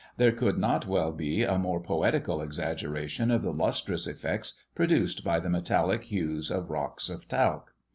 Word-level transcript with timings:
There 0.17 0.31
could 0.31 0.57
not 0.57 0.87
well 0.87 1.11
be 1.11 1.43
a 1.43 1.59
more 1.59 1.79
poetical 1.79 2.41
exaggeration 2.41 3.29
of 3.29 3.43
the 3.43 3.53
lustrous 3.53 4.07
effects 4.07 4.55
produced 4.73 5.23
by 5.23 5.39
the 5.39 5.47
metallic 5.51 6.05
hues 6.05 6.49
of 6.49 6.71
rocks 6.71 7.07
of 7.07 7.27
talc. 7.27 7.71